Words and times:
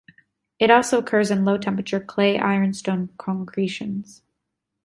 It 0.57 0.71
also 0.71 0.97
occurs 0.97 1.29
in 1.29 1.45
low-temperature 1.45 1.99
clay-ironstone 1.99 3.09
concretions. 3.19 4.23